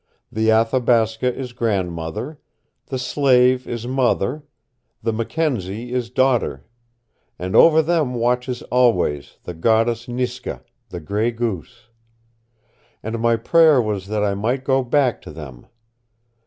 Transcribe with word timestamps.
The 0.31 0.49
Athabasca 0.51 1.31
is 1.35 1.53
Grandmother, 1.53 2.39
the 2.87 2.97
Slave 2.97 3.67
is 3.67 3.85
Mother, 3.85 4.41
the 5.03 5.13
Mackenzie 5.13 5.93
is 5.93 6.09
Daughter, 6.09 6.65
and 7.37 7.55
over 7.55 7.83
them 7.83 8.15
watches 8.15 8.63
always 8.71 9.37
the 9.43 9.53
goddess 9.53 10.07
Niska, 10.07 10.63
the 10.89 11.01
Gray 11.01 11.29
Goose. 11.29 11.89
And 13.03 13.19
my 13.19 13.35
prayer 13.35 13.79
was 13.79 14.07
that 14.07 14.23
I 14.23 14.33
might 14.33 14.63
go 14.63 14.83
back 14.83 15.21
to 15.21 15.31
them. 15.31 15.67